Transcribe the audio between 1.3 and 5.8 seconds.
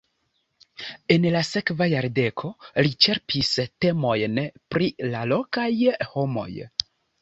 la sekva jardeko li ĉerpis temojn pri la lokaj